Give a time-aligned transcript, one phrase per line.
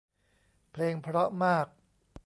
[0.71, 1.67] เพลงเพราะมาก